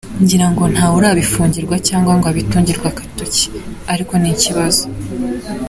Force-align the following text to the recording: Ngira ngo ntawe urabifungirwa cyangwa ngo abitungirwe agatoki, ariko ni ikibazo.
Ngira 0.21 0.45
ngo 0.51 0.63
ntawe 0.73 0.95
urabifungirwa 0.97 1.75
cyangwa 1.87 2.13
ngo 2.17 2.25
abitungirwe 2.31 2.85
agatoki, 2.91 3.45
ariko 3.93 4.13
ni 4.17 4.29
ikibazo. 4.33 4.83